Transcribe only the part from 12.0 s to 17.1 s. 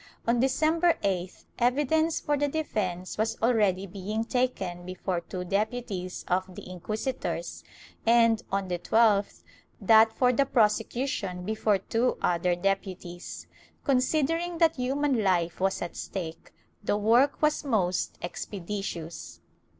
other deputies. Considering that human life was at stake, the